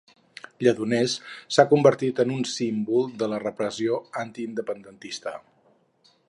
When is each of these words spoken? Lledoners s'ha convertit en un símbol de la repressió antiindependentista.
Lledoners 0.67 1.11
s'ha 1.57 1.65
convertit 1.73 2.21
en 2.23 2.33
un 2.37 2.41
símbol 2.53 3.05
de 3.23 3.29
la 3.35 3.41
repressió 3.45 4.01
antiindependentista. 4.23 5.37